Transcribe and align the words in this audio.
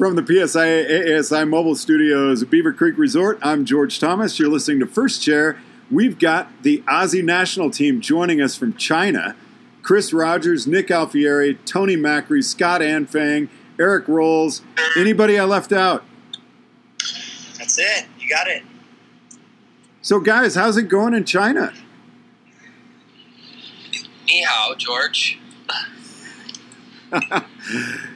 From 0.00 0.16
the 0.16 0.22
PSIA 0.22 1.18
ASI 1.18 1.44
mobile 1.44 1.74
studios 1.74 2.42
Beaver 2.44 2.72
Creek 2.72 2.96
Resort, 2.96 3.38
I'm 3.42 3.66
George 3.66 4.00
Thomas. 4.00 4.38
You're 4.38 4.48
listening 4.48 4.80
to 4.80 4.86
First 4.86 5.22
Chair. 5.22 5.58
We've 5.90 6.18
got 6.18 6.50
the 6.62 6.78
Aussie 6.88 7.22
national 7.22 7.70
team 7.70 8.00
joining 8.00 8.40
us 8.40 8.56
from 8.56 8.72
China. 8.78 9.36
Chris 9.82 10.14
Rogers, 10.14 10.66
Nick 10.66 10.90
Alfieri, 10.90 11.58
Tony 11.66 11.96
Macri, 11.96 12.42
Scott 12.42 12.80
Anfang, 12.80 13.50
Eric 13.78 14.08
Rolls. 14.08 14.62
Anybody 14.96 15.38
I 15.38 15.44
left 15.44 15.70
out? 15.70 16.02
That's 17.58 17.78
it. 17.78 18.06
You 18.18 18.26
got 18.26 18.46
it. 18.46 18.62
So, 20.00 20.18
guys, 20.18 20.54
how's 20.54 20.78
it 20.78 20.84
going 20.84 21.12
in 21.12 21.26
China? 21.26 21.74
Ni 24.26 24.44
hao, 24.44 24.74
George. 24.78 25.38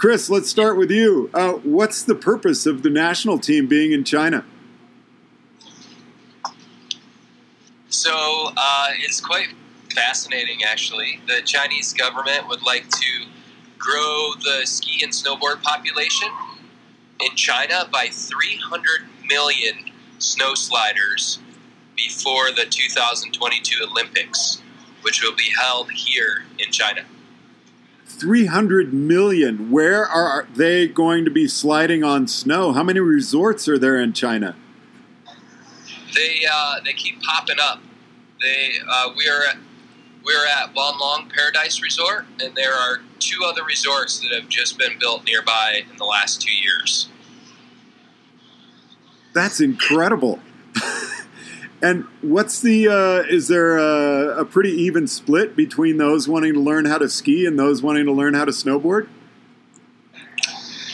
Chris, 0.00 0.30
let's 0.30 0.48
start 0.48 0.78
with 0.78 0.90
you. 0.90 1.28
Uh, 1.34 1.52
what's 1.56 2.02
the 2.02 2.14
purpose 2.14 2.64
of 2.64 2.82
the 2.82 2.88
national 2.88 3.38
team 3.38 3.66
being 3.66 3.92
in 3.92 4.02
China? 4.02 4.46
So 7.90 8.10
uh, 8.56 8.92
it's 9.00 9.20
quite 9.20 9.48
fascinating, 9.94 10.60
actually. 10.64 11.20
The 11.26 11.42
Chinese 11.42 11.92
government 11.92 12.48
would 12.48 12.62
like 12.62 12.88
to 12.88 13.26
grow 13.78 14.30
the 14.42 14.62
ski 14.64 15.04
and 15.04 15.12
snowboard 15.12 15.60
population 15.62 16.28
in 17.20 17.36
China 17.36 17.86
by 17.92 18.08
300 18.10 19.06
million 19.28 19.90
snow 20.16 20.54
sliders 20.54 21.40
before 21.94 22.50
the 22.52 22.64
2022 22.64 23.84
Olympics, 23.84 24.62
which 25.02 25.22
will 25.22 25.36
be 25.36 25.52
held 25.60 25.90
here 25.90 26.46
in 26.58 26.72
China. 26.72 27.02
300 28.18 28.92
million. 28.92 29.70
Where 29.70 30.04
are 30.06 30.46
they 30.54 30.88
going 30.88 31.24
to 31.24 31.30
be 31.30 31.48
sliding 31.48 32.04
on 32.04 32.26
snow? 32.26 32.72
How 32.72 32.82
many 32.82 33.00
resorts 33.00 33.68
are 33.68 33.78
there 33.78 33.98
in 33.98 34.12
China? 34.12 34.56
They 36.14 36.44
uh, 36.50 36.80
they 36.84 36.92
keep 36.92 37.22
popping 37.22 37.56
up. 37.60 37.80
They 38.42 38.72
uh, 38.88 39.10
we 39.16 39.28
are 39.28 39.42
we're 40.24 40.46
at 40.46 40.74
Wanlong 40.74 41.32
Paradise 41.32 41.82
Resort, 41.82 42.26
and 42.42 42.54
there 42.54 42.74
are 42.74 43.00
two 43.18 43.40
other 43.44 43.64
resorts 43.64 44.20
that 44.20 44.32
have 44.32 44.48
just 44.48 44.78
been 44.78 44.98
built 44.98 45.24
nearby 45.24 45.84
in 45.90 45.96
the 45.96 46.04
last 46.04 46.42
two 46.42 46.52
years. 46.52 47.08
That's 49.32 49.60
incredible. 49.60 50.40
and 51.82 52.04
what's 52.20 52.60
the? 52.60 52.88
Uh, 52.88 53.22
is 53.28 53.48
there 53.48 53.78
a, 53.78 54.40
a, 54.40 54.44
pretty 54.44 54.70
even 54.70 55.06
split 55.06 55.56
between 55.56 55.96
those 55.96 56.28
wanting 56.28 56.52
to 56.54 56.60
learn 56.60 56.84
how 56.84 56.98
to 56.98 57.08
ski 57.08 57.46
and 57.46 57.58
those 57.58 57.82
wanting 57.82 58.04
to 58.06 58.12
learn 58.12 58.34
how 58.34 58.44
to 58.44 58.52
snowboard? 58.52 59.08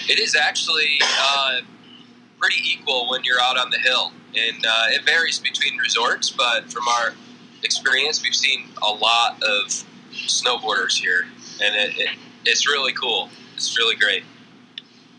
It 0.09 0.21
is 0.21 0.37
actually 0.37 1.01
uh, 1.21 1.61
pretty 2.39 2.61
equal 2.65 3.09
when 3.11 3.25
you're 3.25 3.41
out 3.41 3.59
on 3.59 3.71
the 3.71 3.79
hill, 3.79 4.13
and 4.37 4.65
uh, 4.65 4.87
it 4.91 5.05
varies 5.05 5.41
between 5.41 5.77
resorts. 5.79 6.31
But 6.31 6.71
from 6.73 6.87
our 6.87 7.15
experience, 7.65 8.23
we've 8.23 8.35
seen 8.35 8.69
a 8.83 8.93
lot 8.93 9.43
of 9.43 9.85
snowboarders 10.13 10.97
here, 10.97 11.27
and 11.63 11.75
it, 11.75 11.99
it, 11.99 12.11
it's 12.45 12.69
really 12.69 12.93
cool. 12.93 13.29
It's 13.55 13.77
really 13.77 13.97
great. 13.97 14.23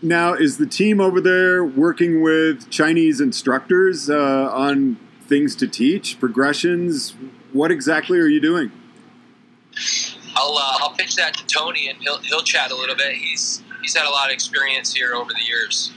Now, 0.02 0.34
is 0.34 0.58
the 0.58 0.68
team 0.68 1.02
over 1.02 1.20
there 1.20 1.66
working 1.66 2.22
with 2.22 2.70
Chinese 2.70 3.20
instructors 3.20 4.10
uh, 4.10 4.50
on 4.54 4.98
things 5.28 5.56
to 5.58 5.68
teach, 5.68 6.20
progressions? 6.20 7.16
What 7.54 7.72
exactly 7.72 8.20
are 8.20 8.28
you 8.28 8.40
doing? 8.40 8.72
I'll 10.36 10.58
uh, 10.58 10.78
I'll 10.82 10.94
pitch 10.94 11.16
that 11.16 11.36
to 11.36 11.46
Tony, 11.48 11.90
and 11.90 12.00
he'll 12.00 12.20
he'll 12.20 12.44
chat 12.44 12.72
a 12.72 12.76
little 12.76 12.96
bit. 12.96 13.16
He's 13.16 13.64
he's 13.82 13.96
had 13.96 14.08
a 14.08 14.12
lot 14.12 14.28
of 14.28 14.34
experience 14.34 14.94
here 14.94 15.14
over 15.14 15.32
the 15.34 15.44
years. 15.48 15.92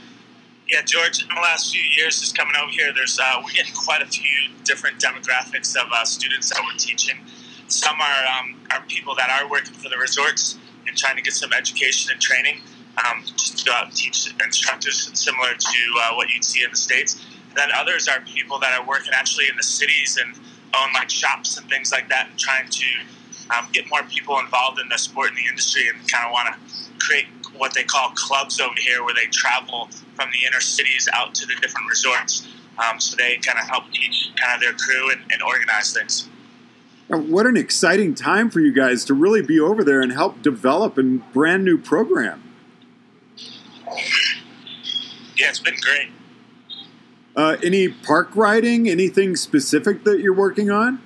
Yeah, 0.67 0.81
George. 0.83 1.21
In 1.21 1.27
the 1.27 1.41
last 1.41 1.73
few 1.73 1.81
years, 1.81 2.19
just 2.19 2.37
coming 2.37 2.53
over 2.61 2.71
here, 2.71 2.93
there's 2.93 3.19
uh, 3.19 3.41
we're 3.43 3.51
getting 3.51 3.73
quite 3.73 4.01
a 4.01 4.05
few 4.05 4.49
different 4.63 4.99
demographics 4.99 5.75
of 5.75 5.91
uh, 5.91 6.05
students 6.05 6.49
that 6.49 6.61
we're 6.63 6.77
teaching. 6.77 7.17
Some 7.67 7.95
are 7.99 8.39
um, 8.39 8.55
are 8.71 8.81
people 8.87 9.15
that 9.15 9.29
are 9.29 9.49
working 9.49 9.73
for 9.73 9.89
the 9.89 9.97
resorts 9.97 10.57
and 10.87 10.97
trying 10.97 11.15
to 11.15 11.21
get 11.21 11.33
some 11.33 11.53
education 11.53 12.11
and 12.11 12.21
training 12.21 12.61
um, 12.97 13.23
just 13.25 13.59
to 13.59 13.65
go 13.65 13.71
out 13.71 13.85
and 13.85 13.95
teach 13.95 14.33
instructors 14.43 15.09
similar 15.13 15.53
to 15.53 15.79
uh, 16.03 16.13
what 16.15 16.29
you'd 16.29 16.43
see 16.43 16.63
in 16.63 16.71
the 16.71 16.77
states. 16.77 17.23
Then 17.55 17.69
others 17.75 18.07
are 18.07 18.21
people 18.21 18.59
that 18.59 18.79
are 18.79 18.85
working 18.85 19.11
actually 19.13 19.47
in 19.49 19.57
the 19.57 19.63
cities 19.63 20.17
and 20.21 20.35
own 20.75 20.93
like 20.93 21.09
shops 21.09 21.57
and 21.57 21.69
things 21.69 21.91
like 21.91 22.09
that, 22.09 22.29
and 22.29 22.39
trying 22.39 22.69
to 22.69 22.85
um, 23.55 23.67
get 23.73 23.89
more 23.89 24.03
people 24.03 24.39
involved 24.39 24.79
in 24.79 24.87
the 24.89 24.97
sport 24.97 25.29
and 25.29 25.37
the 25.37 25.47
industry, 25.47 25.87
and 25.87 25.97
kind 26.09 26.25
of 26.25 26.31
want 26.31 26.53
to 26.53 27.05
create 27.05 27.27
what 27.57 27.73
they 27.73 27.83
call 27.83 28.11
clubs 28.15 28.59
over 28.59 28.75
here, 28.77 29.03
where 29.03 29.13
they 29.13 29.25
travel 29.27 29.89
from 30.15 30.29
the 30.31 30.47
inner 30.47 30.61
cities 30.61 31.09
out 31.13 31.35
to 31.35 31.45
the 31.45 31.55
different 31.55 31.89
resorts. 31.89 32.47
Um, 32.79 32.99
so 32.99 33.15
they 33.17 33.37
kind 33.37 33.59
of 33.59 33.67
help 33.67 33.91
teach 33.91 34.31
kind 34.35 34.55
of 34.55 34.61
their 34.61 34.73
crew 34.73 35.11
and, 35.11 35.21
and 35.31 35.43
organize 35.43 35.93
things. 35.93 36.29
What 37.07 37.45
an 37.45 37.57
exciting 37.57 38.15
time 38.15 38.49
for 38.49 38.61
you 38.61 38.71
guys 38.71 39.03
to 39.05 39.13
really 39.13 39.41
be 39.41 39.59
over 39.59 39.83
there 39.83 40.01
and 40.01 40.13
help 40.13 40.41
develop 40.41 40.97
a 40.97 41.03
brand 41.03 41.65
new 41.65 41.77
program. 41.77 42.41
Yeah, 45.35 45.49
it's 45.49 45.59
been 45.59 45.75
great. 45.81 46.07
Uh, 47.35 47.57
any 47.63 47.87
park 47.87 48.35
riding? 48.35 48.89
Anything 48.89 49.35
specific 49.35 50.03
that 50.03 50.19
you're 50.19 50.33
working 50.33 50.69
on? 50.69 51.01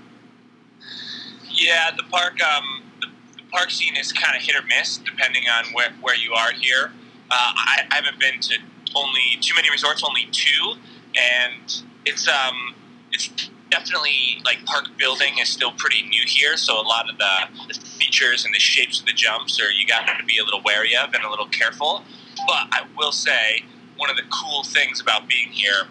Yeah, 1.49 1.91
the 1.95 2.03
park. 2.03 2.41
Um, 2.41 2.83
the, 3.01 3.07
the 3.37 3.43
park 3.51 3.69
scene 3.69 3.95
is 3.95 4.11
kind 4.11 4.35
of 4.35 4.41
hit 4.41 4.55
or 4.55 4.65
miss 4.65 4.97
depending 4.97 5.43
on 5.47 5.65
where, 5.73 5.91
where 6.01 6.15
you 6.15 6.33
are 6.33 6.51
here. 6.51 6.91
Uh, 7.29 7.33
I, 7.33 7.87
I, 7.89 7.95
haven't 7.95 8.19
been 8.19 8.39
to 8.39 8.57
only 8.95 9.37
too 9.41 9.55
many 9.55 9.69
resorts, 9.71 10.03
only 10.03 10.27
two, 10.31 10.75
and 11.15 11.83
it's 12.05 12.27
um, 12.27 12.75
it's 13.11 13.49
definitely 13.71 14.41
like 14.45 14.63
park 14.65 14.85
building 14.97 15.39
is 15.39 15.49
still 15.49 15.71
pretty 15.71 16.03
new 16.03 16.23
here. 16.25 16.55
So 16.55 16.79
a 16.79 16.83
lot 16.83 17.09
of 17.09 17.17
the, 17.17 17.73
the 17.73 17.73
features 17.73 18.45
and 18.45 18.53
the 18.53 18.59
shapes 18.59 18.99
of 18.99 19.05
the 19.05 19.13
jumps 19.13 19.59
are 19.59 19.71
you 19.71 19.87
got 19.87 20.05
to 20.17 20.25
be 20.25 20.37
a 20.37 20.43
little 20.43 20.61
wary 20.63 20.95
of 20.95 21.13
and 21.13 21.23
a 21.23 21.29
little 21.29 21.47
careful. 21.47 22.03
But 22.47 22.67
I 22.71 22.85
will 22.97 23.11
say 23.11 23.63
one 23.97 24.09
of 24.09 24.17
the 24.17 24.23
cool 24.29 24.63
things 24.63 25.01
about 25.01 25.27
being 25.27 25.49
here 25.49 25.87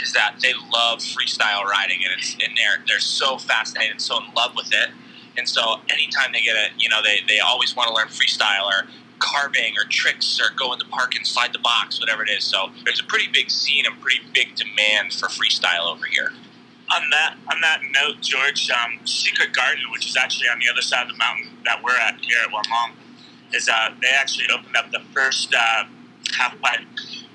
is 0.00 0.12
that 0.12 0.36
they 0.42 0.52
love 0.72 1.00
freestyle 1.00 1.64
riding, 1.64 1.98
and 2.04 2.12
it's 2.16 2.34
and 2.34 2.56
they're 2.56 2.84
they're 2.86 3.00
so 3.00 3.38
fascinated 3.38 3.92
and 3.92 4.02
so 4.02 4.18
in 4.18 4.32
love 4.34 4.52
with 4.56 4.72
it. 4.72 4.90
And 5.38 5.48
so 5.48 5.76
anytime 5.88 6.32
they 6.32 6.42
get 6.42 6.56
a, 6.56 6.66
you 6.76 6.88
know, 6.88 7.00
they, 7.02 7.20
they 7.28 7.38
always 7.38 7.76
want 7.76 7.88
to 7.88 7.94
learn 7.94 8.08
freestyle 8.08 8.66
or 8.66 8.88
carving 9.20 9.74
or 9.78 9.84
tricks 9.88 10.40
or 10.40 10.54
go 10.56 10.72
in 10.72 10.80
the 10.80 10.84
park 10.86 11.14
and 11.14 11.24
slide 11.26 11.52
the 11.52 11.60
box, 11.60 12.00
whatever 12.00 12.22
it 12.24 12.30
is. 12.30 12.44
So 12.44 12.70
there's 12.84 13.00
a 13.00 13.04
pretty 13.04 13.28
big 13.32 13.50
scene 13.50 13.86
and 13.86 14.00
pretty 14.00 14.20
big 14.34 14.56
demand 14.56 15.12
for 15.12 15.28
freestyle 15.28 15.86
over 15.86 16.06
here. 16.06 16.32
On 16.90 17.10
that 17.10 17.36
on 17.52 17.60
that 17.60 17.80
note, 17.92 18.20
George, 18.22 18.70
um, 18.70 19.06
Secret 19.06 19.52
Garden, 19.52 19.84
which 19.92 20.06
is 20.08 20.16
actually 20.16 20.48
on 20.48 20.58
the 20.58 20.68
other 20.72 20.80
side 20.80 21.02
of 21.02 21.12
the 21.12 21.18
mountain 21.18 21.50
that 21.64 21.82
we're 21.84 21.96
at 21.96 22.18
here 22.20 22.38
at 22.42 22.50
Wanlong, 22.50 22.92
is 23.52 23.68
uh, 23.68 23.90
they 24.00 24.08
actually 24.08 24.46
opened 24.50 24.74
up 24.74 24.90
the 24.90 25.02
first 25.12 25.54
uh, 25.54 25.84
half 26.32 26.58
pipe 26.62 26.80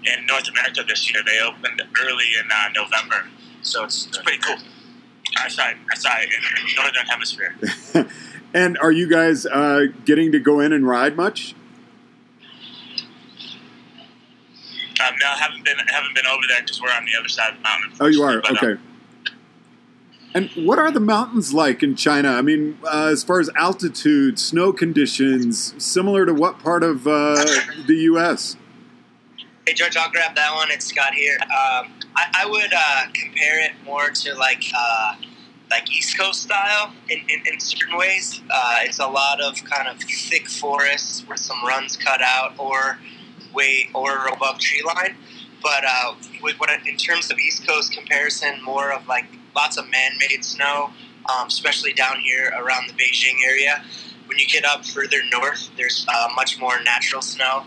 in 0.05 0.25
North 0.25 0.47
America 0.49 0.83
this 0.87 1.11
year. 1.11 1.21
They 1.25 1.39
opened 1.39 1.81
early 2.01 2.25
in 2.39 2.49
uh, 2.51 2.69
November, 2.75 3.27
so 3.61 3.83
it's, 3.83 4.07
it's 4.07 4.17
pretty 4.19 4.39
cool. 4.39 4.57
I 5.37 5.47
sorry, 5.49 5.75
I 5.91 5.95
sorry, 5.95 6.23
in 6.25 6.65
the 6.65 6.81
northern 6.81 7.05
hemisphere. 7.05 7.55
and 8.53 8.77
are 8.77 8.91
you 8.91 9.09
guys 9.09 9.45
uh, 9.45 9.85
getting 10.05 10.31
to 10.31 10.39
go 10.39 10.59
in 10.59 10.73
and 10.73 10.87
ride 10.87 11.15
much? 11.15 11.55
Um, 15.05 15.15
no, 15.19 15.27
haven't 15.27 15.65
been 15.65 15.77
haven't 15.87 16.15
been 16.15 16.27
over 16.27 16.43
there 16.47 16.61
because 16.61 16.81
we're 16.81 16.91
on 16.91 17.05
the 17.05 17.19
other 17.19 17.27
side 17.27 17.53
of 17.53 17.57
the 17.57 17.63
mountain. 17.63 17.91
Oh, 17.99 18.07
you 18.07 18.23
are 18.23 18.41
but, 18.41 18.51
okay. 18.51 18.71
Um, 18.73 18.79
and 20.35 20.49
what 20.55 20.79
are 20.79 20.91
the 20.91 20.99
mountains 20.99 21.53
like 21.53 21.83
in 21.83 21.95
China? 21.95 22.29
I 22.29 22.41
mean, 22.41 22.79
uh, 22.83 23.09
as 23.11 23.23
far 23.23 23.39
as 23.39 23.49
altitude, 23.55 24.39
snow 24.39 24.73
conditions, 24.73 25.75
similar 25.83 26.25
to 26.25 26.33
what 26.33 26.57
part 26.59 26.83
of 26.83 27.05
uh, 27.07 27.35
the 27.87 27.95
U.S.? 28.05 28.55
Hey, 29.65 29.75
George, 29.75 29.95
I'll 29.95 30.11
grab 30.11 30.35
that 30.35 30.53
one. 30.55 30.71
It's 30.71 30.87
Scott 30.87 31.13
here. 31.13 31.37
Um, 31.43 31.93
I, 32.17 32.41
I, 32.41 32.45
would 32.45 32.73
uh, 32.75 33.05
compare 33.13 33.63
it 33.63 33.71
more 33.85 34.09
to 34.09 34.35
like 34.35 34.61
uh, 34.77 35.15
like 35.71 35.89
East 35.89 36.19
Coast 36.19 36.41
style 36.41 36.91
in, 37.07 37.19
in, 37.29 37.41
in 37.49 37.61
certain 37.61 37.97
ways. 37.97 38.41
Uh, 38.51 38.79
it's 38.81 38.99
a 38.99 39.07
lot 39.07 39.39
of 39.39 39.55
kind 39.63 39.87
of 39.87 40.01
thick 40.01 40.49
forests 40.49 41.25
with 41.29 41.39
some 41.39 41.63
runs 41.65 41.95
cut 41.95 42.21
out 42.21 42.59
or 42.59 42.99
way 43.53 43.89
or 43.95 44.27
above 44.27 44.59
tree 44.59 44.83
line. 44.83 45.15
But 45.61 45.85
uh, 45.87 46.15
with 46.41 46.59
what 46.59 46.69
in 46.85 46.97
terms 46.97 47.31
of 47.31 47.39
East 47.39 47.65
Coast 47.65 47.93
comparison, 47.93 48.61
more 48.63 48.91
of 48.91 49.07
like 49.07 49.27
lots 49.55 49.77
of 49.77 49.89
man-made 49.89 50.43
snow, 50.43 50.89
um, 51.33 51.47
especially 51.47 51.93
down 51.93 52.19
here 52.19 52.51
around 52.57 52.89
the 52.89 52.93
Beijing 53.01 53.45
area. 53.47 53.81
When 54.25 54.37
you 54.37 54.45
get 54.45 54.65
up 54.65 54.85
further 54.85 55.19
north, 55.31 55.69
there's 55.77 56.05
uh, 56.13 56.27
much 56.35 56.59
more 56.59 56.83
natural 56.83 57.21
snow, 57.21 57.63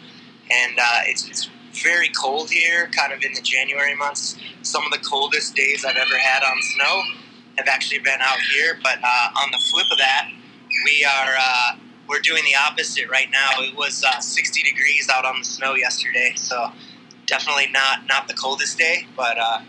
and 0.51 0.79
uh, 0.79 1.01
it's, 1.07 1.27
it's 1.29 1.49
very 1.83 2.09
cold 2.09 2.51
here, 2.51 2.89
kind 2.89 3.13
of 3.13 3.23
in 3.23 3.33
the 3.33 3.41
January 3.41 3.95
months. 3.95 4.37
Some 4.63 4.85
of 4.85 4.93
the 4.93 4.99
coldest 4.99 5.55
days 5.55 5.85
I've 5.85 5.97
ever 5.97 6.19
had 6.19 6.43
on 6.43 6.57
snow 6.75 7.03
have 7.59 7.69
actually 7.69 8.01
been 8.01 8.21
out 8.21 8.39
here. 8.55 8.79
But 8.83 8.99
uh, 9.03 9.29
on 9.43 9.51
the 9.51 9.59
flip 9.71 9.87
of 9.91 9.99
that, 9.99 10.31
we 10.85 11.05
are 11.05 11.35
uh, 11.39 11.77
we're 12.09 12.21
doing 12.21 12.45
the 12.45 12.55
opposite 12.55 13.09
right 13.11 13.29
now. 13.31 13.63
It 13.63 13.77
was 13.77 14.05
uh, 14.05 14.21
60 14.21 14.63
degrees 14.63 15.09
out 15.13 15.25
on 15.25 15.39
the 15.39 15.45
snow 15.45 15.75
yesterday, 15.75 16.33
so 16.37 16.71
definitely 17.27 17.69
not 17.73 18.07
not 18.09 18.29
the 18.29 18.35
coldest 18.35 18.79
day, 18.79 19.07
but 19.17 19.39
uh, 19.39 19.61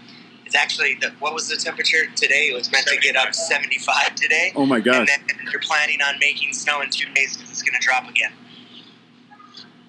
it's 0.45 0.55
actually 0.55 0.95
the, 1.01 1.11
what 1.19 1.33
was 1.33 1.49
the 1.49 1.57
temperature 1.57 2.05
today? 2.15 2.49
It 2.51 2.55
was 2.55 2.71
meant 2.71 2.87
to 2.87 2.97
get 2.97 3.15
up 3.15 3.33
75 3.33 4.15
today. 4.15 4.53
Oh 4.55 4.65
my 4.65 4.79
gosh! 4.79 4.95
And 4.95 5.07
then 5.07 5.19
they're 5.51 5.59
planning 5.59 5.99
on 6.01 6.19
making 6.19 6.53
snow 6.53 6.81
in 6.81 6.89
two 6.89 7.11
days 7.13 7.35
because 7.35 7.51
it's 7.51 7.61
going 7.61 7.79
to 7.79 7.85
drop 7.85 8.09
again. 8.09 8.31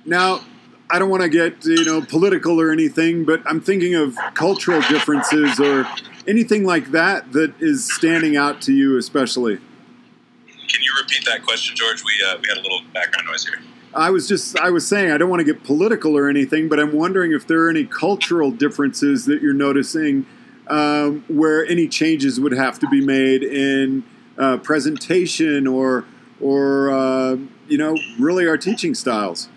Now, 0.04 0.40
I 0.90 0.98
don't 0.98 1.10
want 1.10 1.22
to 1.22 1.28
get 1.28 1.64
you 1.64 1.84
know 1.84 2.00
political 2.00 2.60
or 2.60 2.70
anything, 2.70 3.24
but 3.24 3.42
I'm 3.46 3.60
thinking 3.60 3.94
of 3.94 4.16
cultural 4.34 4.80
differences 4.82 5.60
or 5.60 5.86
anything 6.26 6.64
like 6.64 6.92
that 6.92 7.32
that 7.32 7.54
is 7.60 7.92
standing 7.92 8.36
out 8.36 8.62
to 8.62 8.72
you, 8.72 8.96
especially. 8.96 9.56
Can 9.56 10.82
you 10.82 10.92
repeat 11.00 11.24
that 11.26 11.42
question, 11.42 11.76
George? 11.76 12.02
We 12.04 12.12
uh, 12.26 12.38
we 12.40 12.48
had 12.48 12.58
a 12.58 12.62
little 12.62 12.80
background 12.94 13.26
noise 13.26 13.46
here. 13.46 13.58
I 13.94 14.10
was 14.10 14.28
just 14.28 14.58
I 14.58 14.70
was 14.70 14.86
saying 14.86 15.10
I 15.10 15.18
don't 15.18 15.28
want 15.28 15.40
to 15.40 15.44
get 15.44 15.64
political 15.64 16.16
or 16.16 16.28
anything, 16.28 16.68
but 16.68 16.78
I'm 16.78 16.94
wondering 16.94 17.32
if 17.32 17.46
there 17.46 17.62
are 17.64 17.70
any 17.70 17.84
cultural 17.84 18.50
differences 18.50 19.26
that 19.26 19.42
you're 19.42 19.54
noticing 19.54 20.26
um, 20.68 21.24
where 21.28 21.66
any 21.66 21.88
changes 21.88 22.38
would 22.38 22.52
have 22.52 22.78
to 22.80 22.88
be 22.88 23.04
made 23.04 23.42
in 23.42 24.04
uh, 24.38 24.58
presentation 24.58 25.66
or 25.66 26.04
or 26.40 26.90
uh, 26.90 27.36
you 27.68 27.78
know 27.78 27.96
really 28.18 28.46
our 28.46 28.56
teaching 28.56 28.94
styles. 28.94 29.48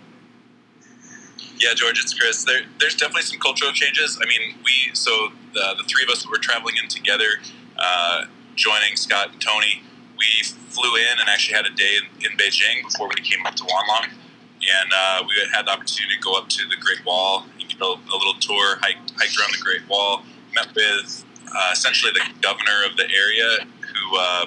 Yeah, 1.62 1.74
George, 1.74 2.00
it's 2.00 2.12
Chris. 2.12 2.42
There, 2.42 2.62
there's 2.80 2.96
definitely 2.96 3.22
some 3.22 3.38
cultural 3.38 3.70
changes. 3.70 4.18
I 4.20 4.26
mean, 4.26 4.58
we 4.64 4.90
so 4.94 5.28
the, 5.54 5.74
the 5.78 5.84
three 5.84 6.02
of 6.02 6.10
us 6.10 6.22
that 6.24 6.28
were 6.28 6.38
traveling 6.38 6.74
in 6.82 6.88
together, 6.88 7.38
uh, 7.78 8.24
joining 8.56 8.96
Scott 8.96 9.30
and 9.30 9.40
Tony, 9.40 9.80
we 10.18 10.26
flew 10.42 10.96
in 10.96 11.20
and 11.20 11.28
actually 11.28 11.54
had 11.54 11.66
a 11.66 11.70
day 11.70 11.98
in, 12.02 12.26
in 12.26 12.36
Beijing 12.36 12.82
before 12.82 13.06
we 13.06 13.14
came 13.22 13.46
up 13.46 13.54
to 13.54 13.62
Wanlong, 13.62 14.10
and 14.10 14.90
uh, 14.92 15.22
we 15.22 15.34
had 15.54 15.66
the 15.66 15.70
opportunity 15.70 16.16
to 16.16 16.20
go 16.20 16.34
up 16.34 16.48
to 16.48 16.66
the 16.68 16.76
Great 16.80 17.06
Wall, 17.06 17.46
you 17.60 17.78
know, 17.78 17.94
a 17.94 18.16
little 18.16 18.34
tour, 18.40 18.78
hike, 18.82 18.98
hiked 19.16 19.38
around 19.38 19.54
the 19.54 19.62
Great 19.62 19.88
Wall, 19.88 20.24
met 20.56 20.66
with 20.74 21.24
uh, 21.54 21.70
essentially 21.72 22.10
the 22.12 22.26
governor 22.40 22.82
of 22.90 22.96
the 22.96 23.04
area, 23.04 23.66
who 23.82 24.18
uh, 24.18 24.46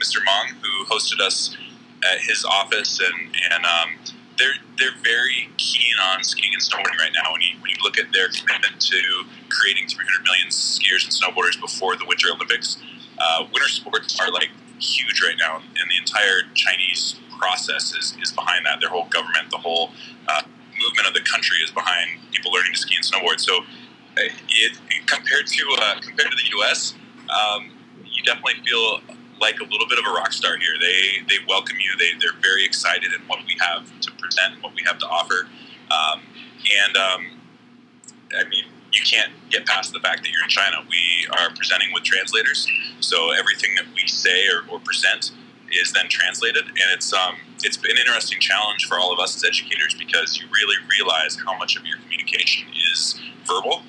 Mr. 0.00 0.24
Mong, 0.24 0.56
who 0.62 0.86
hosted 0.86 1.20
us 1.20 1.54
at 2.10 2.20
his 2.20 2.42
office, 2.46 3.00
and 3.00 3.36
and 3.52 3.66
um, 3.66 3.90
they're 4.38 4.58
they're 4.78 4.96
very 5.02 5.50
keen 5.58 5.94
on 6.12 6.22
skiing 6.22 6.52
and 6.54 6.62
snowboarding 6.62 6.98
right 6.98 7.12
now. 7.12 7.32
When 7.32 7.42
you 7.42 7.58
when 7.60 7.70
you 7.70 7.76
look 7.82 7.98
at 7.98 8.12
their 8.12 8.28
commitment 8.28 8.80
to 8.80 9.00
creating 9.50 9.88
300 9.88 10.24
million 10.24 10.48
skiers 10.48 11.04
and 11.04 11.12
snowboarders 11.12 11.60
before 11.60 11.96
the 11.96 12.06
Winter 12.06 12.28
Olympics, 12.32 12.78
uh, 13.18 13.44
winter 13.52 13.68
sports 13.68 14.18
are 14.20 14.30
like 14.30 14.50
huge 14.80 15.20
right 15.22 15.36
now, 15.38 15.56
and 15.56 15.90
the 15.90 15.98
entire 15.98 16.42
Chinese 16.54 17.18
process 17.38 17.94
is, 17.94 18.16
is 18.22 18.32
behind 18.32 18.66
that. 18.66 18.80
Their 18.80 18.90
whole 18.90 19.06
government, 19.06 19.50
the 19.50 19.58
whole 19.58 19.90
uh, 20.26 20.42
movement 20.80 21.08
of 21.08 21.14
the 21.14 21.20
country 21.20 21.58
is 21.58 21.70
behind 21.70 22.18
people 22.32 22.52
learning 22.52 22.72
to 22.72 22.78
ski 22.78 22.96
and 22.96 23.04
snowboard. 23.04 23.40
So, 23.40 23.58
uh, 23.58 24.30
it, 24.48 24.78
compared 25.06 25.46
to 25.46 25.76
uh, 25.78 26.00
compared 26.00 26.30
to 26.30 26.36
the 26.36 26.50
U.S., 26.58 26.94
um, 27.30 27.70
you 28.04 28.22
definitely 28.24 28.62
feel 28.64 29.00
like 29.40 29.60
a 29.60 29.64
little 29.64 29.86
bit 29.88 29.98
of 29.98 30.04
a 30.06 30.10
rock 30.10 30.32
star 30.32 30.56
here. 30.56 30.74
They 30.80 31.24
they 31.28 31.44
welcome 31.46 31.76
you. 31.80 31.96
They 31.98 32.18
they're 32.20 32.38
very 32.40 32.64
excited 32.64 33.12
in 33.12 33.26
what 33.26 33.40
we 33.46 33.56
have 33.60 33.88
to 34.00 34.10
present 34.12 34.54
and 34.54 34.62
what 34.62 34.74
we 34.74 34.82
have 34.86 34.98
to 34.98 35.06
offer. 35.06 35.48
Um, 35.90 36.22
and 36.84 36.96
um, 36.96 37.26
I 38.38 38.44
mean, 38.48 38.64
you 38.92 39.02
can't 39.02 39.32
get 39.50 39.66
past 39.66 39.92
the 39.92 40.00
fact 40.00 40.22
that 40.22 40.30
you're 40.30 40.42
in 40.42 40.50
China. 40.50 40.84
We 40.88 41.26
are 41.38 41.50
presenting 41.54 41.92
with 41.92 42.04
translators, 42.04 42.68
so 43.00 43.32
everything 43.32 43.74
that 43.76 43.86
we 43.94 44.06
say 44.08 44.46
or, 44.48 44.64
or 44.70 44.80
present 44.80 45.32
is 45.70 45.92
then 45.92 46.08
translated, 46.08 46.64
and 46.64 46.88
it's 46.92 47.12
um, 47.12 47.36
it's 47.64 47.76
been 47.76 47.92
an 47.92 47.98
interesting 47.98 48.40
challenge 48.40 48.86
for 48.86 48.98
all 48.98 49.12
of 49.12 49.18
us 49.18 49.36
as 49.36 49.44
educators 49.44 49.94
because 49.94 50.38
you 50.38 50.46
really 50.52 50.76
realize 50.90 51.36
how 51.44 51.56
much 51.58 51.76
of 51.76 51.86
your 51.86 51.98
communication 51.98 52.66
is 52.92 53.20
verbal, 53.46 53.82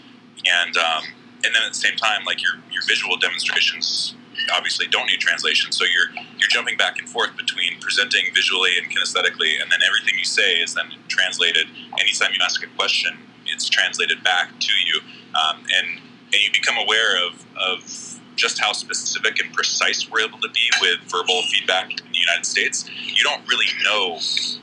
and 0.45 0.77
um, 0.77 1.03
and 1.43 1.55
then 1.55 1.63
at 1.63 1.69
the 1.69 1.79
same 1.79 1.95
time, 1.95 2.23
like 2.25 2.41
your 2.41 2.55
your 2.71 2.83
visual 2.87 3.17
demonstrations 3.17 4.15
obviously 4.53 4.87
don't 4.87 5.05
need 5.07 5.19
translation. 5.19 5.71
So 5.71 5.85
you're 5.85 6.23
you're 6.37 6.49
jumping 6.49 6.77
back 6.77 6.99
and 6.99 7.07
forth 7.07 7.35
between 7.37 7.79
presenting 7.79 8.33
visually 8.33 8.71
and 8.77 8.91
kinesthetically, 8.91 9.61
and 9.61 9.71
then 9.71 9.79
everything 9.85 10.17
you 10.17 10.25
say 10.25 10.59
is 10.59 10.73
then 10.75 10.91
translated. 11.07 11.67
Anytime 11.99 12.31
you 12.33 12.39
ask 12.43 12.63
a 12.63 12.67
question, 12.75 13.17
it's 13.45 13.69
translated 13.69 14.23
back 14.23 14.51
to 14.59 14.71
you, 14.85 15.01
um, 15.35 15.63
and 15.77 15.99
and 16.33 16.41
you 16.43 16.51
become 16.51 16.77
aware 16.77 17.25
of 17.25 17.45
of 17.55 18.19
just 18.35 18.59
how 18.59 18.71
specific 18.71 19.43
and 19.43 19.53
precise 19.53 20.09
we're 20.09 20.21
able 20.21 20.39
to 20.39 20.49
be 20.49 20.69
with 20.79 20.99
verbal 21.11 21.41
feedback 21.51 21.91
in 21.91 22.11
the 22.11 22.17
United 22.17 22.45
States. 22.45 22.89
You 23.05 23.21
don't 23.23 23.45
really 23.49 23.65
know 23.83 24.17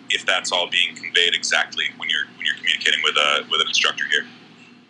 if 0.09 0.25
that's 0.25 0.51
all 0.51 0.71
being 0.71 0.97
conveyed 0.97 1.35
exactly 1.35 1.85
when 1.99 2.09
you're 2.09 2.25
when 2.37 2.47
you're 2.47 2.57
communicating 2.57 3.01
with 3.03 3.17
a 3.17 3.47
with 3.51 3.61
an 3.61 3.69
instructor 3.69 4.05
here. 4.11 4.25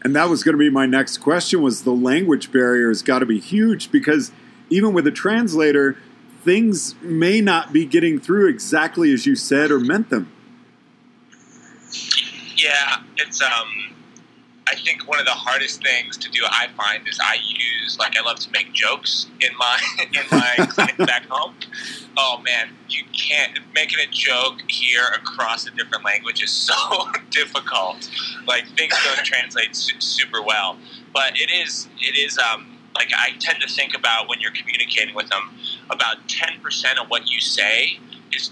And 0.03 0.15
that 0.15 0.29
was 0.29 0.45
going 0.45 0.53
to 0.53 0.59
be 0.59 0.71
my 0.71 0.87
next 0.87 1.19
question 1.19 1.63
was 1.63 1.83
the 1.83 1.91
language 1.91 2.53
barrier 2.53 2.89
has 2.89 3.03
got 3.03 3.21
to 3.21 3.27
be 3.27 3.41
huge 3.41 3.91
because 3.91 4.31
even 4.71 4.93
with 4.93 5.07
a 5.07 5.11
translator, 5.11 5.97
things 6.43 6.95
may 7.03 7.41
not 7.41 7.73
be 7.73 7.85
getting 7.85 8.19
through 8.19 8.49
exactly 8.49 9.13
as 9.13 9.27
you 9.27 9.35
said 9.35 9.71
or 9.71 9.81
meant 9.81 10.11
them. 10.11 10.31
Yeah, 12.57 13.03
it's 13.17 13.43
um 13.43 13.87
I 14.69 14.75
think 14.75 15.07
one 15.07 15.21
of 15.21 15.27
the 15.27 15.33
hardest 15.33 15.83
things 15.83 16.17
to 16.17 16.29
do 16.31 16.43
I 16.45 16.69
find 16.77 17.07
is 17.07 17.21
I 17.23 17.37
use 17.47 17.99
like 17.99 18.17
I 18.17 18.23
love 18.23 18.39
to 18.41 18.51
make 18.51 18.73
jokes 18.73 19.27
in 19.41 19.57
my 19.57 19.81
in 20.01 20.25
my 20.31 20.67
clinic 20.67 20.97
back 20.99 21.27
home. 21.29 21.55
Oh 22.17 22.41
man, 22.45 22.71
you 22.89 23.05
can't 23.13 23.59
making 23.75 24.01
a 24.01 24.11
joke 24.11 24.63
here 24.69 25.07
across 25.15 25.67
a 25.67 25.71
different 25.71 26.05
language 26.05 26.43
is 26.43 26.51
so 26.71 26.75
difficult. 27.31 28.09
Like 28.47 28.67
things 28.77 28.95
don't 29.05 29.25
translate 29.25 29.77
su- 29.77 30.01
super 30.01 30.43
well, 30.43 30.77
but 31.13 31.33
it 31.35 31.51
is 31.51 31.89
it 31.99 32.17
is 32.17 32.39
um 32.39 32.76
like 32.97 33.11
I 33.17 33.33
tend 33.39 33.61
to 33.61 33.69
think 33.69 33.95
about 33.97 34.29
when 34.29 34.41
you're 34.41 34.53
communicating 34.53 35.15
with 35.15 35.29
them, 35.29 35.43
about 35.91 36.29
ten 36.29 36.61
percent 36.63 36.99
of 36.99 37.09
what 37.09 37.31
you 37.31 37.41
say 37.41 37.99
is 38.33 38.51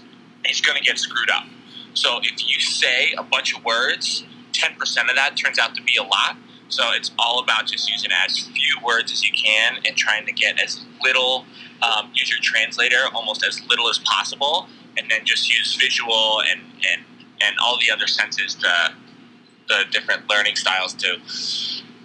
is 0.49 0.61
going 0.61 0.77
to 0.77 0.83
get 0.83 0.97
screwed 0.97 1.29
up. 1.29 1.45
So 1.93 2.19
if 2.23 2.47
you 2.47 2.59
say 2.59 3.13
a 3.17 3.23
bunch 3.23 3.55
of 3.55 3.63
words, 3.65 4.25
ten 4.53 4.75
percent 4.75 5.09
of 5.09 5.15
that 5.15 5.35
turns 5.35 5.59
out 5.59 5.75
to 5.75 5.83
be 5.83 5.97
a 5.97 6.03
lot. 6.03 6.37
So 6.67 6.83
it's 6.93 7.11
all 7.19 7.43
about 7.43 7.67
just 7.67 7.89
using 7.89 8.11
as 8.11 8.47
few 8.47 8.75
words 8.83 9.11
as 9.11 9.23
you 9.23 9.31
can 9.35 9.77
and 9.85 9.95
trying 9.95 10.25
to 10.25 10.31
get 10.31 10.61
as 10.61 10.83
little. 11.03 11.45
Um, 11.81 12.09
use 12.13 12.31
your 12.31 12.39
translator 12.41 13.03
almost 13.13 13.45
as 13.45 13.61
little 13.69 13.89
as 13.89 13.99
possible, 13.99 14.67
and 14.97 15.11
then 15.11 15.25
just 15.25 15.53
use 15.53 15.75
visual 15.75 16.41
and 16.49 16.61
and 16.91 17.03
and 17.41 17.55
all 17.63 17.77
the 17.79 17.91
other 17.91 18.07
senses 18.07 18.55
to 18.55 18.93
the 19.67 19.83
different 19.91 20.29
learning 20.29 20.55
styles 20.55 20.93
to 20.93 21.17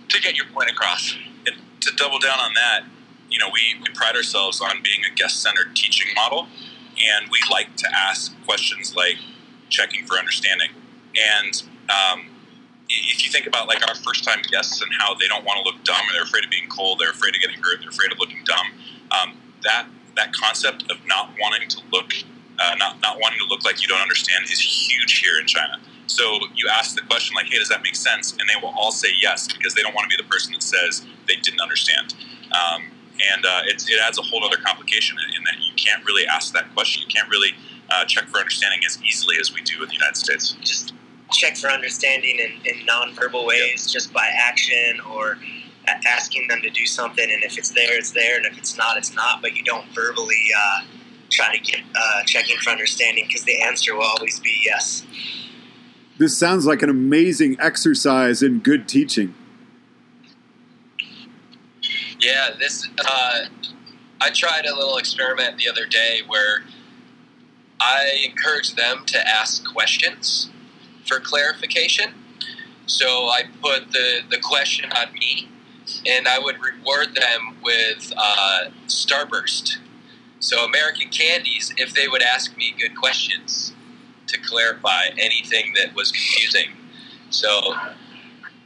to 0.08 0.20
get 0.20 0.36
your 0.36 0.46
point 0.52 0.70
across 0.70 1.16
to 1.80 1.94
double 1.96 2.18
down 2.18 2.38
on 2.38 2.54
that, 2.54 2.84
you 3.30 3.38
know, 3.38 3.48
we, 3.52 3.80
we 3.80 3.88
pride 3.94 4.16
ourselves 4.16 4.60
on 4.60 4.82
being 4.82 5.00
a 5.10 5.14
guest 5.14 5.42
centered 5.42 5.74
teaching 5.74 6.08
model, 6.14 6.48
and 6.98 7.30
we 7.30 7.38
like 7.50 7.76
to 7.76 7.86
ask 7.94 8.34
questions 8.44 8.94
like 8.94 9.16
checking 9.68 10.04
for 10.06 10.16
understanding. 10.16 10.70
And 11.16 11.62
um, 11.88 12.26
if 12.88 13.24
you 13.24 13.30
think 13.30 13.46
about 13.46 13.68
like 13.68 13.86
our 13.88 13.94
first 13.94 14.24
time 14.24 14.42
guests 14.50 14.82
and 14.82 14.90
how 14.98 15.14
they 15.14 15.28
don't 15.28 15.44
want 15.44 15.64
to 15.64 15.70
look 15.70 15.82
dumb, 15.84 16.02
or 16.08 16.12
they're 16.12 16.24
afraid 16.24 16.44
of 16.44 16.50
being 16.50 16.68
cold, 16.68 16.98
they're 16.98 17.10
afraid 17.10 17.34
of 17.34 17.40
getting 17.40 17.60
hurt, 17.62 17.80
they're 17.80 17.90
afraid 17.90 18.12
of 18.12 18.18
looking 18.18 18.42
dumb, 18.44 18.66
um, 19.10 19.36
that 19.62 19.86
that 20.16 20.32
concept 20.32 20.90
of 20.90 20.98
not 21.06 21.30
wanting 21.40 21.68
to 21.68 21.80
look, 21.92 22.12
uh, 22.58 22.74
not 22.78 23.00
not 23.00 23.18
wanting 23.20 23.38
to 23.38 23.46
look 23.46 23.64
like 23.64 23.80
you 23.80 23.88
don't 23.88 24.00
understand 24.00 24.44
is 24.44 24.60
huge 24.60 25.18
here 25.18 25.38
in 25.40 25.46
China. 25.46 25.78
So 26.10 26.38
you 26.54 26.68
ask 26.68 26.96
the 26.96 27.02
question 27.02 27.34
like, 27.36 27.46
"Hey, 27.46 27.58
does 27.58 27.68
that 27.68 27.82
make 27.82 27.94
sense?" 27.94 28.32
And 28.32 28.48
they 28.48 28.58
will 28.60 28.74
all 28.76 28.90
say 28.90 29.08
yes 29.20 29.46
because 29.46 29.74
they 29.74 29.82
don't 29.82 29.94
want 29.94 30.10
to 30.10 30.16
be 30.16 30.20
the 30.20 30.28
person 30.28 30.52
that 30.52 30.62
says 30.62 31.06
they 31.26 31.36
didn't 31.36 31.60
understand. 31.60 32.14
Um, 32.50 32.90
and 33.32 33.44
uh, 33.46 33.62
it, 33.66 33.84
it, 33.88 34.00
adds 34.00 34.18
a 34.18 34.22
whole 34.22 34.44
other 34.44 34.56
complication 34.56 35.16
in, 35.18 35.36
in, 35.36 35.44
that 35.44 35.58
you 35.60 35.72
can't 35.76 36.04
really 36.04 36.26
ask 36.26 36.52
that 36.54 36.72
question. 36.74 37.02
You 37.02 37.08
can't 37.08 37.28
really 37.28 37.52
uh, 37.90 38.04
check 38.06 38.24
for 38.24 38.38
understanding 38.38 38.80
as 38.86 38.98
easily 39.02 39.36
as 39.38 39.52
we 39.54 39.60
do 39.62 39.82
in 39.82 39.88
the 39.88 39.94
United 39.94 40.16
States. 40.16 40.56
Just 40.60 40.94
check 41.32 41.56
for 41.56 41.68
understanding 41.68 42.38
in, 42.38 42.52
in 42.64 42.86
nonverbal 42.86 43.46
ways, 43.46 43.86
yep. 43.86 43.92
just 43.92 44.12
by 44.12 44.26
action 44.34 45.00
or 45.12 45.38
asking 46.06 46.48
them 46.48 46.60
to 46.62 46.70
do 46.70 46.86
something. 46.86 47.30
And 47.30 47.42
if 47.44 47.58
it's 47.58 47.70
there, 47.70 47.96
it's 47.96 48.12
there, 48.12 48.36
and 48.36 48.46
if 48.46 48.58
it's 48.58 48.76
not, 48.76 48.96
it's 48.96 49.14
not. 49.14 49.42
But 49.42 49.54
you 49.54 49.64
don't 49.64 49.86
verbally 49.94 50.48
uh, 50.56 50.84
try 51.30 51.54
to 51.56 51.62
get 51.62 51.80
uh, 51.94 52.22
checking 52.24 52.56
for 52.58 52.70
understanding 52.70 53.24
because 53.26 53.44
the 53.44 53.60
answer 53.62 53.94
will 53.94 54.04
always 54.04 54.40
be 54.40 54.60
yes. 54.64 55.04
This 56.20 56.36
sounds 56.36 56.66
like 56.66 56.82
an 56.82 56.90
amazing 56.90 57.56
exercise 57.58 58.42
in 58.42 58.58
good 58.58 58.86
teaching. 58.86 59.34
Yeah, 62.18 62.50
this. 62.58 62.86
Uh, 63.02 63.46
I 64.20 64.28
tried 64.28 64.66
a 64.66 64.74
little 64.76 64.98
experiment 64.98 65.56
the 65.56 65.66
other 65.66 65.86
day 65.86 66.20
where 66.26 66.64
I 67.80 68.22
encouraged 68.22 68.76
them 68.76 69.04
to 69.06 69.26
ask 69.26 69.64
questions 69.64 70.50
for 71.06 71.20
clarification. 71.20 72.12
So 72.84 73.06
I 73.06 73.44
put 73.62 73.92
the, 73.92 74.20
the 74.30 74.40
question 74.40 74.92
on 74.92 75.14
me, 75.14 75.48
and 76.06 76.28
I 76.28 76.38
would 76.38 76.56
reward 76.62 77.14
them 77.14 77.56
with 77.62 78.12
uh, 78.14 78.64
Starburst. 78.88 79.78
So 80.38 80.66
American 80.66 81.08
Candies, 81.08 81.72
if 81.78 81.94
they 81.94 82.08
would 82.08 82.22
ask 82.22 82.54
me 82.58 82.74
good 82.78 82.94
questions 82.94 83.72
to 84.30 84.40
clarify 84.40 85.06
anything 85.18 85.74
that 85.76 85.94
was 85.94 86.10
confusing. 86.10 86.70
So 87.30 87.48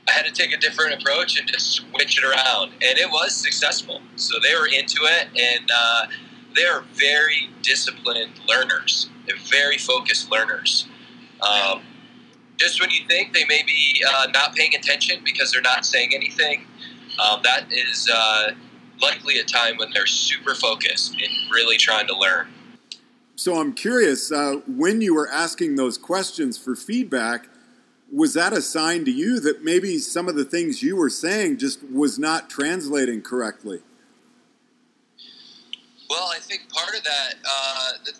I 0.08 0.12
had 0.12 0.26
to 0.26 0.32
take 0.32 0.52
a 0.52 0.58
different 0.58 1.00
approach 1.00 1.38
and 1.38 1.48
just 1.48 1.72
switch 1.72 2.18
it 2.18 2.24
around, 2.24 2.72
and 2.82 2.98
it 2.98 3.10
was 3.10 3.34
successful. 3.34 4.00
So 4.16 4.36
they 4.42 4.54
were 4.54 4.66
into 4.66 4.98
it, 5.02 5.28
and 5.38 5.70
uh, 5.74 6.06
they 6.54 6.64
are 6.64 6.84
very 6.94 7.50
disciplined 7.62 8.40
learners. 8.46 9.08
They're 9.26 9.36
very 9.50 9.78
focused 9.78 10.30
learners. 10.30 10.86
Um, 11.40 11.82
just 12.58 12.80
when 12.80 12.90
you 12.90 13.06
think 13.08 13.34
they 13.34 13.44
may 13.46 13.62
be 13.66 14.02
uh, 14.06 14.26
not 14.32 14.54
paying 14.54 14.74
attention 14.74 15.20
because 15.24 15.52
they're 15.52 15.62
not 15.62 15.84
saying 15.84 16.10
anything, 16.14 16.64
um, 17.22 17.40
that 17.42 17.66
is 17.70 18.08
uh, 18.12 18.52
likely 19.00 19.38
a 19.38 19.44
time 19.44 19.76
when 19.78 19.90
they're 19.92 20.06
super 20.06 20.54
focused 20.54 21.12
and 21.12 21.30
really 21.50 21.76
trying 21.76 22.06
to 22.06 22.16
learn. 22.16 22.48
So 23.36 23.60
I'm 23.60 23.72
curious, 23.72 24.30
uh, 24.30 24.60
when 24.66 25.00
you 25.00 25.14
were 25.14 25.28
asking 25.28 25.74
those 25.74 25.98
questions 25.98 26.56
for 26.56 26.76
feedback, 26.76 27.48
was 28.12 28.34
that 28.34 28.52
a 28.52 28.62
sign 28.62 29.04
to 29.06 29.10
you 29.10 29.40
that 29.40 29.64
maybe 29.64 29.98
some 29.98 30.28
of 30.28 30.36
the 30.36 30.44
things 30.44 30.82
you 30.82 30.94
were 30.94 31.10
saying 31.10 31.58
just 31.58 31.82
was 31.90 32.16
not 32.16 32.48
translating 32.48 33.22
correctly? 33.22 33.80
Well, 36.08 36.30
I 36.32 36.38
think 36.38 36.68
part 36.72 36.96
of 36.96 37.02
that, 37.02 37.34
uh, 37.44 37.90
the, 38.04 38.12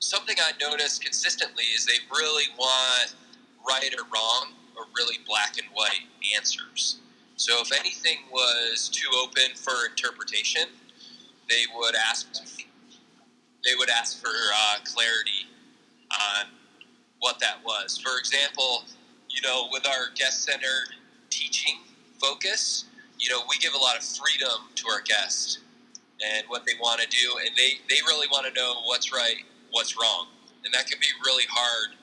something 0.00 0.36
I 0.38 0.52
noticed 0.60 1.02
consistently 1.02 1.64
is 1.74 1.86
they 1.86 1.94
really 2.12 2.44
want 2.58 3.14
right 3.66 3.94
or 3.96 4.04
wrong 4.12 4.52
or 4.76 4.84
really 4.96 5.16
black 5.26 5.56
and 5.56 5.66
white 5.72 6.04
answers. 6.36 6.98
So 7.36 7.62
if 7.62 7.72
anything 7.72 8.18
was 8.30 8.90
too 8.92 9.08
open 9.18 9.54
for 9.54 9.86
interpretation, 9.88 10.64
they 11.48 11.62
would 11.74 11.94
ask 11.94 12.26
they 13.68 13.74
would 13.76 13.90
ask 13.90 14.20
for 14.20 14.28
uh, 14.28 14.78
clarity 14.84 15.46
on 16.10 16.46
what 17.20 17.38
that 17.40 17.58
was. 17.64 17.98
For 17.98 18.18
example, 18.18 18.84
you 19.28 19.42
know, 19.42 19.68
with 19.70 19.86
our 19.86 20.08
guest 20.14 20.44
centered 20.44 20.94
teaching 21.28 21.80
focus, 22.18 22.86
you 23.18 23.28
know, 23.30 23.40
we 23.48 23.58
give 23.58 23.74
a 23.74 23.78
lot 23.78 23.96
of 23.96 24.04
freedom 24.04 24.70
to 24.76 24.88
our 24.88 25.02
guests 25.02 25.58
and 26.24 26.46
what 26.48 26.64
they 26.64 26.72
want 26.80 27.00
to 27.00 27.08
do, 27.08 27.34
and 27.40 27.50
they, 27.56 27.78
they 27.88 28.00
really 28.06 28.26
want 28.28 28.46
to 28.46 28.52
know 28.60 28.82
what's 28.84 29.12
right, 29.12 29.44
what's 29.70 29.96
wrong, 30.00 30.28
and 30.64 30.72
that 30.72 30.86
can 30.86 30.98
be 31.00 31.06
really 31.24 31.44
hard, 31.50 31.96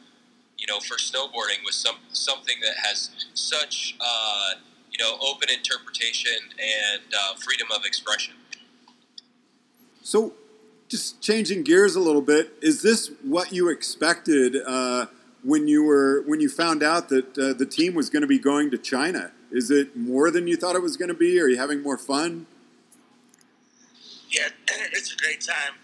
you 0.58 0.68
know, 0.68 0.80
for 0.80 0.96
snowboarding 0.96 1.66
with 1.66 1.74
some 1.74 1.98
something 2.12 2.56
that 2.62 2.76
has 2.78 3.10
such 3.34 3.98
uh, 4.00 4.52
you 4.90 5.04
know 5.04 5.18
open 5.20 5.50
interpretation 5.50 6.32
and 6.60 7.02
uh, 7.14 7.36
freedom 7.36 7.68
of 7.76 7.84
expression. 7.86 8.36
So, 10.02 10.34
just 10.88 11.22
changing 11.22 11.64
gears 11.64 11.96
a 11.96 12.00
little 12.00 12.22
bit, 12.22 12.54
is 12.62 12.82
this 12.82 13.12
what 13.24 13.52
you 13.52 13.70
expected 13.70 14.58
uh, 14.66 15.08
when 15.44 15.68
you 15.68 15.84
were 15.84 16.24
when 16.26 16.40
you 16.40 16.50
found 16.50 16.84
out 16.84 17.10
that 17.10 17.38
uh, 17.38 17.54
the 17.54 17.66
team 17.66 17.96
was 17.96 18.10
going 18.10 18.22
to 18.22 18.28
be 18.28 18.40
going 18.40 18.72
to 18.72 18.78
China? 18.78 19.32
Is 19.52 19.72
it 19.72 19.96
more 19.96 20.32
than 20.32 20.48
you 20.48 20.58
thought 20.58 20.76
it 20.76 20.82
was 20.82 20.98
going 20.98 21.10
to 21.10 21.16
be? 21.16 21.40
Are 21.40 21.48
you 21.48 21.58
having 21.58 21.82
more 21.82 21.98
fun? 21.98 22.46
Yeah, 24.30 24.50
it's 24.92 25.14
a 25.14 25.18
great 25.18 25.42
time. 25.42 25.80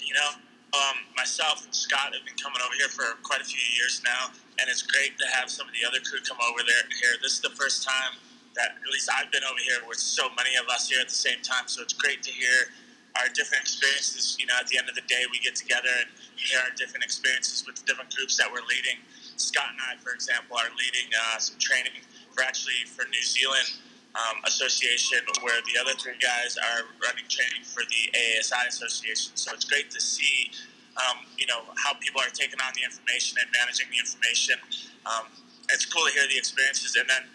You 0.00 0.14
know, 0.14 0.30
um, 0.74 0.96
myself 1.16 1.64
and 1.64 1.74
Scott 1.74 2.14
have 2.14 2.24
been 2.24 2.38
coming 2.40 2.58
over 2.64 2.74
here 2.74 2.88
for 2.88 3.04
quite 3.22 3.40
a 3.40 3.44
few 3.44 3.60
years 3.76 4.02
now, 4.04 4.32
and 4.58 4.70
it's 4.70 4.82
great 4.82 5.18
to 5.18 5.26
have 5.34 5.50
some 5.50 5.68
of 5.68 5.74
the 5.74 5.86
other 5.86 5.98
crew 6.00 6.20
come 6.26 6.38
over 6.50 6.62
there 6.66 6.82
here. 7.00 7.14
This 7.22 7.32
is 7.32 7.40
the 7.40 7.54
first 7.54 7.86
time 7.86 8.18
that 8.56 8.78
at 8.78 8.90
least 8.92 9.10
I've 9.10 9.30
been 9.30 9.42
over 9.44 9.58
here 9.66 9.82
with 9.88 9.98
so 9.98 10.28
many 10.36 10.54
of 10.56 10.68
us 10.68 10.88
here 10.88 11.00
at 11.00 11.08
the 11.08 11.14
same 11.14 11.42
time. 11.42 11.66
So 11.66 11.82
it's 11.82 11.92
great 11.92 12.22
to 12.22 12.30
hear 12.30 12.70
our 13.16 13.28
different 13.30 13.62
experiences. 13.62 14.36
You 14.38 14.46
know, 14.46 14.54
at 14.58 14.66
the 14.66 14.78
end 14.78 14.88
of 14.88 14.94
the 14.94 15.06
day, 15.06 15.22
we 15.30 15.38
get 15.38 15.54
together 15.54 15.90
and 16.02 16.10
hear 16.36 16.58
our 16.58 16.74
different 16.76 17.04
experiences 17.04 17.64
with 17.66 17.76
the 17.76 17.86
different 17.86 18.14
groups 18.14 18.36
that 18.38 18.50
we're 18.50 18.66
leading. 18.66 18.98
Scott 19.36 19.70
and 19.70 19.80
I, 19.82 19.98
for 20.02 20.14
example, 20.14 20.56
are 20.56 20.70
leading 20.74 21.10
uh, 21.14 21.38
some 21.38 21.58
training 21.58 21.94
for 22.34 22.42
actually 22.42 22.86
for 22.90 23.06
New 23.06 23.22
Zealand 23.22 23.70
um, 24.14 24.42
Association, 24.46 25.22
where 25.42 25.58
the 25.66 25.78
other 25.78 25.94
three 25.98 26.18
guys 26.22 26.58
are 26.58 26.86
running 27.02 27.26
training 27.30 27.62
for 27.66 27.82
the 27.86 28.02
ASI 28.14 28.62
Association. 28.68 29.34
So 29.34 29.50
it's 29.54 29.66
great 29.66 29.90
to 29.90 30.00
see, 30.00 30.50
um, 30.98 31.26
you 31.38 31.46
know, 31.46 31.66
how 31.78 31.94
people 31.98 32.20
are 32.22 32.30
taking 32.30 32.58
on 32.62 32.74
the 32.74 32.82
information 32.86 33.38
and 33.42 33.50
managing 33.50 33.90
the 33.90 33.98
information. 33.98 34.58
Um, 35.06 35.30
it's 35.70 35.86
cool 35.86 36.06
to 36.06 36.12
hear 36.14 36.26
the 36.30 36.38
experiences, 36.38 36.94
and 36.94 37.10
then 37.10 37.26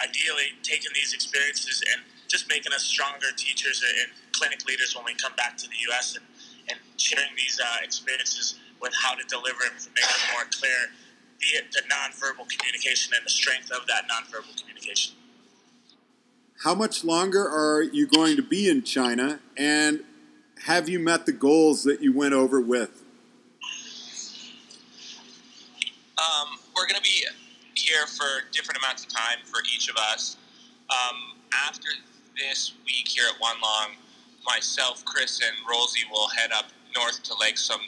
ideally 0.00 0.52
taking 0.62 0.92
these 0.92 1.14
experiences 1.14 1.80
and 1.92 2.04
just 2.28 2.48
making 2.48 2.72
us 2.72 2.82
stronger 2.82 3.28
teachers 3.36 3.82
and 3.82 4.10
clinic 4.32 4.66
leaders 4.66 4.94
when 4.94 5.04
we 5.04 5.14
come 5.14 5.32
back 5.36 5.56
to 5.58 5.68
the 5.68 5.76
U.S. 5.90 6.16
and, 6.16 6.24
and 6.70 6.78
sharing 6.96 7.34
these 7.36 7.60
uh, 7.60 7.84
experiences 7.84 8.58
with 8.80 8.92
how 9.02 9.14
to 9.14 9.24
deliver 9.28 9.64
information 9.64 10.32
more 10.32 10.44
clear, 10.50 10.90
be 11.40 11.46
it 11.48 11.72
the 11.72 11.82
nonverbal 11.82 12.48
communication 12.48 13.14
and 13.16 13.24
the 13.24 13.30
strength 13.30 13.70
of 13.70 13.86
that 13.86 14.04
nonverbal 14.08 14.58
communication. 14.60 15.14
How 16.62 16.74
much 16.74 17.04
longer 17.04 17.46
are 17.46 17.82
you 17.82 18.06
going 18.06 18.36
to 18.36 18.42
be 18.42 18.68
in 18.68 18.82
China, 18.82 19.40
and 19.56 20.00
have 20.64 20.88
you 20.88 20.98
met 20.98 21.26
the 21.26 21.32
goals 21.32 21.84
that 21.84 22.02
you 22.02 22.12
went 22.12 22.32
over 22.32 22.60
with? 22.60 23.02
Um, 26.18 26.58
we're 26.74 26.86
going 26.86 26.96
to 26.96 27.02
be 27.02 27.26
here 27.74 28.06
for 28.06 28.48
different 28.52 28.78
amounts 28.78 29.04
of 29.04 29.12
time 29.12 29.38
for 29.44 29.60
each 29.74 29.90
of 29.90 29.96
us. 29.96 30.36
Um, 30.88 31.36
after 31.52 31.88
this 32.36 32.74
week 32.84 33.08
here 33.08 33.24
at 33.28 33.40
Wanlong, 33.40 33.96
myself, 34.44 35.04
Chris, 35.04 35.40
and 35.40 35.56
Rosie 35.68 36.04
will 36.10 36.28
head 36.28 36.50
up 36.52 36.66
north 36.94 37.22
to 37.24 37.34
Lake 37.40 37.58
Sun 37.58 37.80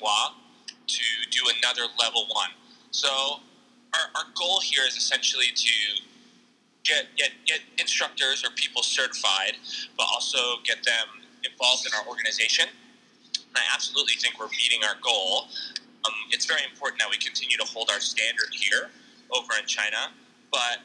to 0.87 1.05
do 1.31 1.41
another 1.59 1.83
level 1.99 2.27
one. 2.33 2.51
So 2.91 3.09
our, 3.95 4.09
our 4.17 4.25
goal 4.35 4.61
here 4.61 4.83
is 4.87 4.97
essentially 4.97 5.53
to 5.55 5.75
get, 6.85 7.07
get 7.17 7.31
get 7.47 7.61
instructors 7.79 8.45
or 8.45 8.51
people 8.57 8.83
certified, 8.83 9.57
but 9.97 10.07
also 10.13 10.39
get 10.65 10.83
them 10.85 11.07
involved 11.45 11.87
in 11.87 11.93
our 11.95 12.07
organization. 12.09 12.67
And 13.35 13.57
I 13.57 13.75
absolutely 13.75 14.15
think 14.15 14.39
we're 14.39 14.49
meeting 14.49 14.81
our 14.85 14.97
goal. 15.03 15.49
Um, 16.05 16.15
it's 16.31 16.47
very 16.47 16.63
important 16.65 17.01
that 17.01 17.11
we 17.11 17.19
continue 17.19 17.57
to 17.59 17.65
hold 17.65 17.91
our 17.91 18.01
standard 18.01 18.49
here 18.53 18.89
over 19.31 19.53
in 19.61 19.67
China, 19.67 20.09
but 20.51 20.81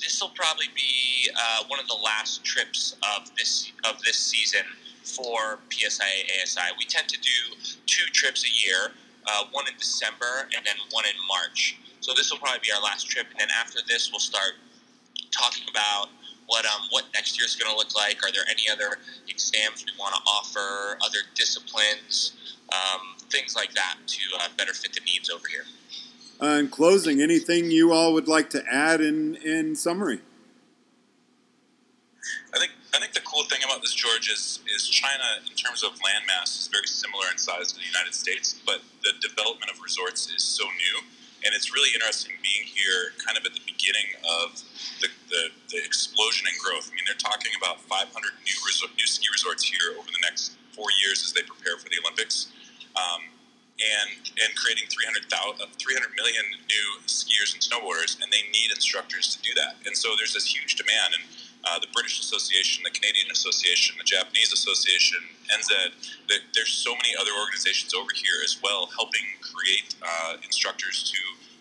this 0.00 0.20
will 0.20 0.30
probably 0.30 0.66
be 0.74 1.30
uh, 1.34 1.64
one 1.68 1.80
of 1.80 1.86
the 1.88 1.98
last 2.04 2.44
trips 2.44 2.96
of 3.16 3.34
this 3.36 3.72
of 3.88 4.00
this 4.02 4.18
season 4.18 4.64
for 5.02 5.58
PSIA 5.70 6.42
ASI. 6.42 6.74
We 6.78 6.84
tend 6.84 7.08
to 7.08 7.18
do 7.20 7.56
two 7.86 8.04
trips 8.12 8.44
a 8.44 8.66
year, 8.66 8.92
uh, 9.26 9.44
one 9.52 9.66
in 9.68 9.74
December 9.78 10.48
and 10.54 10.64
then 10.66 10.76
one 10.90 11.04
in 11.04 11.16
March. 11.28 11.78
So 12.00 12.12
this 12.14 12.30
will 12.30 12.38
probably 12.38 12.60
be 12.62 12.70
our 12.72 12.82
last 12.82 13.08
trip, 13.08 13.26
and 13.30 13.40
then 13.40 13.48
after 13.58 13.80
this, 13.88 14.10
we'll 14.12 14.20
start 14.20 14.52
talking 15.30 15.64
about 15.70 16.08
what 16.46 16.64
um, 16.64 16.86
what 16.90 17.04
next 17.14 17.38
year 17.38 17.46
is 17.46 17.56
going 17.56 17.70
to 17.70 17.76
look 17.76 17.94
like. 17.94 18.22
Are 18.24 18.30
there 18.30 18.44
any 18.48 18.68
other 18.70 18.98
exams 19.28 19.84
we 19.84 19.92
want 19.98 20.14
to 20.14 20.20
offer? 20.22 20.98
Other 21.04 21.18
disciplines, 21.34 22.56
um, 22.70 23.16
things 23.30 23.56
like 23.56 23.72
that, 23.74 23.96
to 24.06 24.22
uh, 24.40 24.48
better 24.56 24.72
fit 24.72 24.92
the 24.92 25.00
needs 25.00 25.30
over 25.30 25.48
here. 25.48 25.64
Uh, 26.40 26.60
in 26.60 26.68
closing, 26.68 27.22
anything 27.22 27.70
you 27.70 27.92
all 27.92 28.12
would 28.12 28.28
like 28.28 28.50
to 28.50 28.62
add 28.70 29.00
in 29.00 29.36
in 29.36 29.74
summary? 29.74 30.20
I 32.52 32.58
think 32.58 32.72
I 32.92 32.98
think 32.98 33.14
the 33.14 33.24
cool 33.24 33.44
thing 33.44 33.60
about 33.64 33.80
this, 33.80 33.94
George, 33.94 34.28
is 34.28 34.60
is 34.68 34.86
China 34.88 35.24
in 35.48 35.56
terms 35.56 35.82
of 35.82 35.92
landmass 35.96 36.60
is 36.60 36.68
very 36.70 36.86
similar 36.86 37.24
in 37.32 37.38
size 37.38 37.72
to 37.72 37.78
the 37.78 37.86
United 37.88 38.14
States, 38.14 38.60
but 38.66 38.82
the 39.02 39.12
development 39.20 39.70
of 39.72 39.80
resorts 39.80 40.28
is 40.28 40.42
so 40.42 40.64
new, 40.64 40.96
and 41.44 41.54
it's 41.54 41.72
really 41.72 41.90
interesting 41.94 42.36
being 42.44 42.68
here, 42.68 43.16
kind 43.24 43.38
of 43.38 43.44
at 43.48 43.54
the 43.54 43.64
beginning 43.64 44.12
of 44.44 44.60
the, 45.00 45.08
the, 45.32 45.42
the 45.72 45.80
explosion 45.84 46.48
in 46.48 46.56
growth. 46.60 46.92
I 46.92 46.96
mean, 46.96 47.04
they're 47.08 47.16
talking 47.16 47.52
about 47.56 47.80
500 47.80 48.12
new 48.12 48.58
resort, 48.68 48.92
new 48.96 49.08
ski 49.08 49.24
resorts 49.32 49.64
here 49.64 49.96
over 49.96 50.08
the 50.08 50.22
next 50.24 50.56
four 50.76 50.88
years 51.00 51.24
as 51.24 51.32
they 51.32 51.42
prepare 51.42 51.80
for 51.80 51.88
the 51.88 51.96
Olympics. 52.04 52.52
Um, 52.92 53.35
and 53.76 54.32
and 54.40 54.56
creating 54.56 54.88
300, 54.88 55.28
300 55.28 56.16
million 56.16 56.44
new 56.64 56.88
skiers 57.04 57.52
and 57.52 57.60
snowboarders, 57.60 58.16
and 58.20 58.32
they 58.32 58.44
need 58.48 58.72
instructors 58.72 59.36
to 59.36 59.38
do 59.42 59.52
that. 59.54 59.76
And 59.84 59.96
so 59.96 60.16
there's 60.16 60.32
this 60.32 60.48
huge 60.48 60.76
demand. 60.76 61.14
And 61.20 61.24
uh, 61.66 61.82
the 61.82 61.90
British 61.90 62.20
Association, 62.20 62.84
the 62.86 62.94
Canadian 62.94 63.26
Association, 63.30 63.98
the 63.98 64.06
Japanese 64.06 64.52
Association, 64.52 65.18
NZ. 65.50 65.68
The, 66.30 66.38
there's 66.54 66.70
so 66.70 66.94
many 66.94 67.10
other 67.18 67.34
organizations 67.34 67.92
over 67.92 68.10
here 68.14 68.38
as 68.44 68.56
well, 68.62 68.86
helping 68.94 69.26
create 69.42 69.98
uh, 69.98 70.38
instructors 70.44 71.10
to 71.10 71.18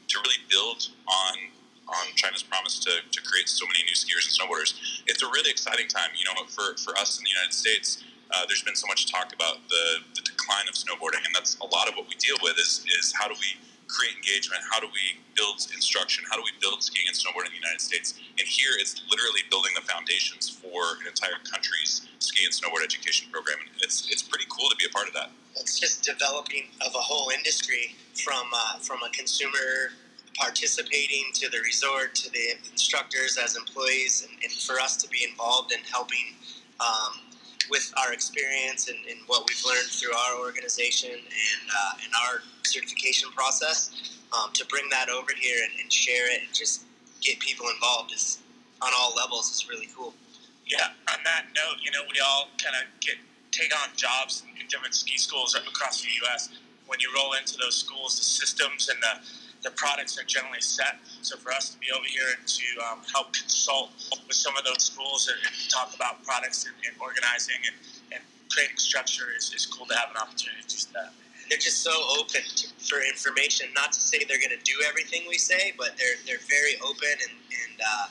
to 0.08 0.22
really 0.22 0.42
build 0.48 0.94
on 1.10 1.50
on 1.88 2.06
China's 2.16 2.44
promise 2.44 2.80
to, 2.80 2.92
to 3.12 3.22
create 3.22 3.48
so 3.48 3.66
many 3.66 3.84
new 3.86 3.94
skiers 3.94 4.26
and 4.26 4.34
snowboarders. 4.34 4.74
It's 5.06 5.22
a 5.22 5.28
really 5.28 5.52
exciting 5.52 5.88
time, 5.88 6.10
you 6.18 6.26
know, 6.26 6.46
for, 6.50 6.78
for 6.82 6.98
us 6.98 7.20
in 7.20 7.24
the 7.24 7.30
United 7.30 7.54
States. 7.54 8.04
Uh, 8.32 8.46
there's 8.48 8.64
been 8.64 8.76
so 8.76 8.88
much 8.88 9.12
talk 9.12 9.34
about 9.34 9.62
the, 9.70 9.86
the 10.16 10.22
decline 10.22 10.66
of 10.68 10.76
snowboarding, 10.76 11.24
and 11.26 11.34
that's 11.34 11.58
a 11.60 11.68
lot 11.68 11.88
of 11.88 11.96
what 11.96 12.08
we 12.08 12.16
deal 12.16 12.36
with 12.42 12.58
is, 12.58 12.86
is 13.00 13.14
how 13.14 13.28
do 13.28 13.36
we 13.40 13.58
create 13.88 14.16
engagement? 14.16 14.62
How 14.72 14.80
do 14.80 14.88
we 14.88 15.22
build 15.36 15.62
instruction? 15.74 16.26
How 16.30 16.36
do 16.36 16.44
we 16.44 16.52
build 16.60 16.82
skiing 16.82 17.06
and 17.08 17.16
snowboarding 17.16 17.54
in 17.54 17.62
the 17.62 17.64
United 17.64 17.82
States? 17.82 18.18
And 18.38 18.48
here 18.48 18.74
it's 18.80 19.02
literally 19.10 19.42
building 19.50 19.72
the 19.76 19.86
foundations 19.86 20.50
for 20.50 21.02
an 21.02 21.08
entire 21.08 21.38
country's 21.50 22.08
ski 22.20 22.46
and 22.46 22.54
snowboard 22.54 22.84
education 22.84 23.30
program. 23.32 23.62
And 23.62 23.70
it's 23.82 24.10
it's 24.10 24.24
pretty 24.24 24.46
cool 24.50 24.70
to 24.70 24.76
be 24.76 24.86
a 24.86 24.94
part 24.94 25.08
of 25.08 25.14
that. 25.14 25.30
It's 25.56 25.80
just 25.80 26.04
developing 26.04 26.68
of 26.82 26.94
a 26.96 27.04
whole 27.04 27.30
industry 27.30 27.96
from 28.24 28.50
uh, 28.54 28.80
from 28.80 29.04
a 29.04 29.10
consumer 29.10 29.94
participating 30.36 31.32
to 31.34 31.50
the 31.50 31.60
resort 31.64 32.14
to 32.16 32.30
the 32.32 32.60
instructors 32.72 33.38
as 33.38 33.56
employees, 33.56 34.28
and, 34.28 34.36
and 34.44 34.52
for 34.52 34.80
us 34.80 34.98
to 34.98 35.08
be 35.10 35.24
involved 35.24 35.72
in 35.72 35.80
helping. 35.90 36.36
Um, 36.80 37.22
with 37.70 37.94
our 37.98 38.14
experience 38.14 38.90
and, 38.90 38.98
and, 39.10 39.20
what 39.28 39.48
we've 39.48 39.64
learned 39.66 39.88
through 39.88 40.14
our 40.14 40.40
organization 40.40 41.12
and, 41.12 41.64
uh, 41.70 41.94
and 42.04 42.12
our 42.26 42.42
certification 42.64 43.30
process, 43.32 44.20
um, 44.34 44.52
to 44.54 44.66
bring 44.66 44.88
that 44.90 45.10
over 45.10 45.32
here 45.36 45.58
and, 45.64 45.80
and, 45.82 45.92
share 45.92 46.32
it 46.34 46.42
and 46.46 46.54
just 46.54 46.84
get 47.22 47.40
people 47.40 47.68
involved 47.70 48.12
is 48.14 48.40
on 48.82 48.92
all 48.98 49.14
levels 49.16 49.52
is 49.52 49.70
really 49.70 49.90
cool. 49.96 50.14
Yeah. 50.68 50.88
On 51.14 51.20
that 51.24 51.46
note, 51.56 51.78
you 51.82 51.92
know, 51.92 52.02
we 52.12 52.20
all 52.20 52.50
kind 52.62 52.76
of 52.76 52.84
get 53.00 53.16
take 53.52 53.72
on 53.82 53.90
jobs 53.96 54.44
in 54.60 54.68
different 54.68 54.94
ski 54.94 55.18
schools 55.18 55.56
across 55.56 56.02
the 56.02 56.10
U.S. 56.28 56.50
When 56.88 57.00
you 57.00 57.10
roll 57.16 57.34
into 57.34 57.58
those 57.58 57.76
schools, 57.76 58.18
the 58.18 58.24
systems 58.24 58.90
and 58.90 59.02
the 59.02 59.26
the 59.66 59.72
products 59.72 60.18
are 60.22 60.24
generally 60.24 60.62
set. 60.62 61.02
So 61.22 61.36
for 61.36 61.52
us 61.52 61.74
to 61.74 61.78
be 61.82 61.88
over 61.92 62.06
here 62.06 62.38
and 62.38 62.48
to 62.48 62.68
um, 62.86 63.02
help 63.12 63.34
consult 63.34 63.90
with 64.30 64.38
some 64.38 64.56
of 64.56 64.64
those 64.64 64.86
schools 64.86 65.28
and, 65.28 65.42
and 65.42 65.56
talk 65.70 65.94
about 65.96 66.24
products 66.24 66.66
and, 66.66 66.76
and 66.86 66.96
organizing 67.02 67.60
and, 67.66 67.76
and, 68.14 68.22
creating 68.54 68.78
structure 68.78 69.34
is, 69.36 69.52
is 69.54 69.66
cool 69.66 69.86
to 69.88 69.96
have 69.98 70.12
an 70.12 70.18
opportunity 70.22 70.62
to 70.66 70.78
do 70.78 70.94
that. 70.94 71.12
They're 71.50 71.58
just 71.58 71.82
so 71.82 71.92
open 72.16 72.40
to, 72.46 72.68
for 72.78 73.04
information. 73.04 73.68
Not 73.76 73.92
to 73.92 74.00
say 74.00 74.24
they're 74.24 74.40
going 74.40 74.56
to 74.56 74.64
do 74.64 74.80
everything 74.88 75.24
we 75.28 75.38
say, 75.38 75.74
but 75.78 75.98
they're 75.98 76.16
they're 76.26 76.46
very 76.48 76.80
open 76.80 77.10
and, 77.20 77.36
and 77.36 77.76
uh, 77.82 78.08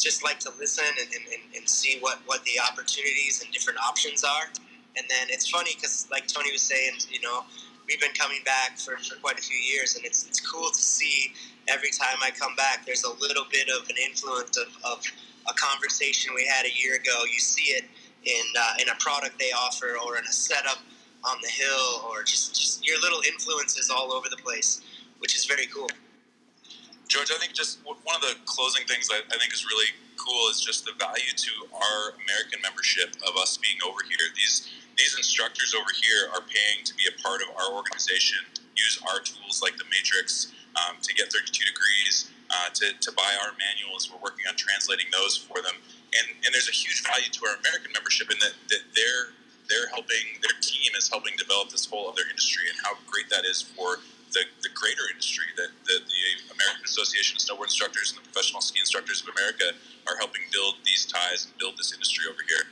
just 0.00 0.24
like 0.24 0.40
to 0.40 0.50
listen 0.58 0.88
and, 0.98 1.08
and, 1.14 1.42
and 1.54 1.68
see 1.68 1.98
what, 2.00 2.18
what 2.26 2.42
the 2.44 2.58
opportunities 2.58 3.42
and 3.44 3.52
different 3.52 3.78
options 3.78 4.24
are. 4.24 4.50
And 4.96 5.06
then 5.08 5.28
it's 5.30 5.48
funny 5.48 5.72
because, 5.76 6.08
like 6.10 6.26
Tony 6.26 6.50
was 6.50 6.62
saying, 6.62 6.94
you 7.08 7.20
know, 7.20 7.44
we've 7.92 8.00
been 8.00 8.16
coming 8.16 8.40
back 8.44 8.78
for, 8.78 8.96
for 9.04 9.16
quite 9.20 9.38
a 9.38 9.42
few 9.42 9.56
years, 9.56 9.96
and 9.96 10.04
it's, 10.04 10.26
it's 10.26 10.40
cool 10.40 10.70
to 10.70 10.80
see 10.80 11.32
every 11.68 11.90
time 11.90 12.16
I 12.22 12.30
come 12.30 12.56
back, 12.56 12.86
there's 12.86 13.04
a 13.04 13.12
little 13.20 13.44
bit 13.50 13.68
of 13.68 13.88
an 13.88 13.96
influence 14.02 14.56
of, 14.56 14.68
of 14.84 15.04
a 15.48 15.52
conversation 15.54 16.32
we 16.34 16.46
had 16.46 16.64
a 16.64 16.72
year 16.72 16.96
ago. 16.96 17.24
You 17.30 17.38
see 17.38 17.72
it 17.74 17.84
in, 18.24 18.42
uh, 18.58 18.74
in 18.80 18.88
a 18.88 18.94
product 18.98 19.38
they 19.38 19.52
offer 19.52 19.96
or 20.04 20.16
in 20.16 20.24
a 20.24 20.32
setup 20.32 20.78
on 21.24 21.36
the 21.42 21.48
hill 21.48 22.08
or 22.08 22.22
just, 22.22 22.54
just 22.54 22.86
your 22.86 22.98
little 23.00 23.20
influences 23.28 23.90
all 23.90 24.12
over 24.12 24.28
the 24.30 24.38
place, 24.38 24.80
which 25.18 25.36
is 25.36 25.44
very 25.44 25.66
cool. 25.66 25.88
George, 27.08 27.30
I 27.30 27.38
think 27.38 27.52
just 27.52 27.84
one 27.84 28.16
of 28.16 28.22
the 28.22 28.36
closing 28.46 28.86
things 28.86 29.08
I, 29.12 29.18
I 29.18 29.36
think 29.36 29.52
is 29.52 29.66
really 29.66 29.92
cool 30.16 30.48
is 30.48 30.60
just 30.60 30.86
the 30.86 30.92
value 30.98 31.34
to 31.36 31.50
our 31.74 32.16
American 32.24 32.62
membership 32.62 33.12
of 33.28 33.36
us 33.36 33.58
being 33.58 33.76
over 33.84 34.00
here. 34.08 34.32
These 34.34 34.70
these 34.96 35.16
instructors 35.16 35.74
over 35.74 35.90
here 35.94 36.28
are 36.34 36.44
paying 36.44 36.84
to 36.84 36.92
be 36.94 37.04
a 37.08 37.14
part 37.22 37.40
of 37.42 37.48
our 37.56 37.72
organization, 37.72 38.38
use 38.76 39.00
our 39.08 39.20
tools 39.20 39.60
like 39.62 39.76
the 39.76 39.88
Matrix 39.88 40.52
um, 40.76 40.96
to 41.02 41.14
get 41.14 41.32
32 41.32 41.48
degrees, 41.64 42.30
uh, 42.52 42.68
to, 42.74 42.92
to 43.00 43.10
buy 43.12 43.32
our 43.44 43.56
manuals. 43.56 44.12
We're 44.12 44.20
working 44.20 44.44
on 44.48 44.56
translating 44.56 45.08
those 45.12 45.36
for 45.36 45.64
them. 45.64 45.76
And, 46.12 46.26
and 46.44 46.52
there's 46.52 46.68
a 46.68 46.76
huge 46.76 47.00
value 47.04 47.32
to 47.32 47.40
our 47.48 47.56
American 47.64 47.92
membership 47.96 48.28
in 48.28 48.36
that, 48.44 48.52
that 48.68 48.84
they're, 48.92 49.32
they're 49.72 49.88
helping, 49.88 50.36
their 50.44 50.56
team 50.60 50.92
is 50.96 51.08
helping 51.08 51.32
develop 51.40 51.72
this 51.72 51.88
whole 51.88 52.12
other 52.12 52.28
industry 52.28 52.68
and 52.68 52.76
how 52.84 53.00
great 53.08 53.32
that 53.32 53.48
is 53.48 53.64
for 53.64 54.04
the, 54.36 54.44
the 54.64 54.72
greater 54.72 55.04
industry 55.12 55.48
that, 55.56 55.72
that 55.88 56.02
the 56.08 56.22
American 56.52 56.84
Association 56.84 57.36
of 57.36 57.44
Snowboard 57.44 57.72
Instructors 57.72 58.12
and 58.12 58.20
the 58.20 58.26
Professional 58.28 58.60
Ski 58.60 58.80
Instructors 58.80 59.20
of 59.24 59.32
America 59.32 59.76
are 60.08 60.16
helping 60.16 60.42
build 60.52 60.80
these 60.84 61.04
ties 61.04 61.48
and 61.48 61.56
build 61.56 61.76
this 61.76 61.92
industry 61.92 62.24
over 62.28 62.40
here. 62.44 62.64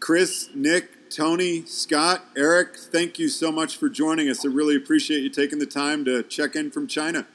Chris, 0.00 0.50
Nick, 0.54 1.10
Tony, 1.10 1.64
Scott, 1.66 2.24
Eric, 2.36 2.76
thank 2.76 3.18
you 3.18 3.28
so 3.28 3.52
much 3.52 3.76
for 3.76 3.88
joining 3.88 4.28
us. 4.28 4.44
I 4.44 4.48
really 4.48 4.76
appreciate 4.76 5.22
you 5.22 5.30
taking 5.30 5.58
the 5.58 5.66
time 5.66 6.04
to 6.04 6.22
check 6.22 6.56
in 6.56 6.70
from 6.70 6.86
China. 6.86 7.26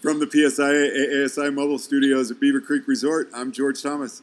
From 0.00 0.20
the 0.20 0.30
PSI 0.30 1.42
ASI 1.42 1.50
Mobile 1.50 1.78
Studios 1.78 2.30
at 2.30 2.38
Beaver 2.40 2.60
Creek 2.60 2.86
Resort, 2.86 3.28
I'm 3.34 3.50
George 3.52 3.82
Thomas. 3.82 4.22